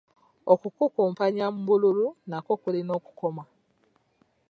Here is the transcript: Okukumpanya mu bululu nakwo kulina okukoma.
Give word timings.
Okukumpanya 0.53 1.45
mu 1.53 1.61
bululu 1.67 2.07
nakwo 2.29 2.53
kulina 2.61 2.91
okukoma. 2.99 3.43